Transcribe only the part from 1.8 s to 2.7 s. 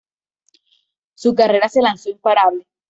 lanzó imparable.